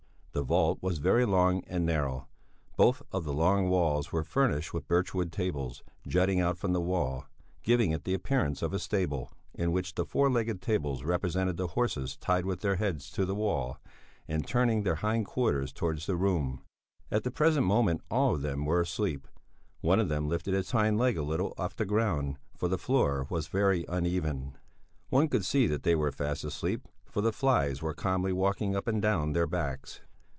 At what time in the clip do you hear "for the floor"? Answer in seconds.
22.55-23.27